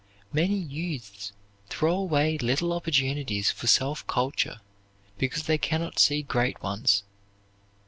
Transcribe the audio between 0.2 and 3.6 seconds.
Many youths throw away little opportunities